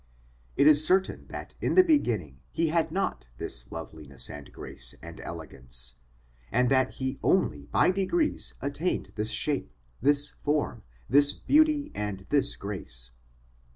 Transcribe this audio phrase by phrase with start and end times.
[0.57, 5.19] It is certain that in the beginning he had not this loveliness and grace and
[5.19, 5.93] elegance,
[6.51, 12.55] and that he only by degrees attained this shape, this form, this beauty, and this
[12.55, 13.11] grace.